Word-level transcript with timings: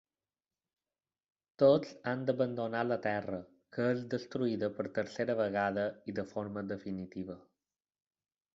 Tots 1.63 1.91
han 2.11 2.23
d'abandonar 2.29 2.81
la 2.87 2.97
terra, 3.03 3.41
que 3.77 3.87
és 3.97 4.01
destruïda 4.15 4.71
per 4.79 4.89
tercera 4.97 5.39
vegada 5.43 5.87
i 6.13 6.19
de 6.21 6.29
forma 6.35 6.67
definitiva. 6.75 7.41